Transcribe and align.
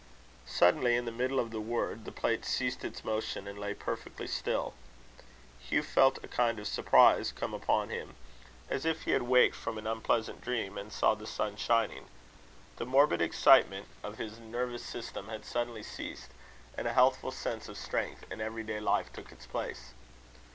Suddenly, 0.47 0.95
in 0.95 1.05
the 1.05 1.11
middle 1.11 1.39
of 1.39 1.51
the 1.51 1.61
word, 1.61 2.05
the 2.05 2.11
plate 2.11 2.43
ceased 2.43 2.83
its 2.83 3.05
motion, 3.05 3.47
and 3.47 3.59
lay 3.59 3.75
perfectly 3.75 4.25
still. 4.25 4.73
Hugh 5.59 5.83
felt 5.83 6.17
a 6.23 6.27
kind 6.27 6.57
of 6.57 6.65
surprise 6.65 7.31
come 7.31 7.53
upon 7.53 7.89
him, 7.89 8.15
as 8.67 8.83
if 8.83 9.03
he 9.03 9.15
waked 9.17 9.53
from 9.55 9.77
an 9.77 9.85
unpleasant 9.85 10.41
dream, 10.41 10.75
and 10.75 10.91
saw 10.91 11.13
the 11.13 11.27
sun 11.27 11.55
shining. 11.55 12.07
The 12.77 12.85
morbid 12.87 13.21
excitement 13.21 13.85
of 14.01 14.17
his 14.17 14.39
nervous 14.39 14.83
system 14.83 15.27
had 15.29 15.45
suddenly 15.45 15.83
ceased, 15.83 16.31
and 16.75 16.87
a 16.87 16.93
healthful 16.93 17.29
sense 17.29 17.69
of 17.69 17.77
strength 17.77 18.25
and 18.31 18.41
every 18.41 18.63
day 18.63 18.79
life 18.79 19.13
took 19.13 19.31
its 19.31 19.45
place. 19.45 19.93